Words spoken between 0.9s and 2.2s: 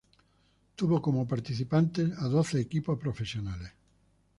como participantes